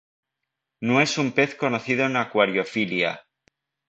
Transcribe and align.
No 0.91 0.95
es 1.01 1.13
un 1.23 1.29
pez 1.31 1.53
conocido 1.53 2.07
en 2.07 2.17
acuariofilia. 2.23 3.15